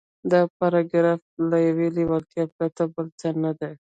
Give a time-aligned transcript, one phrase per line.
[0.31, 3.73] دا پاراګراف له يوې لېوالتیا پرته بل څه نه دی.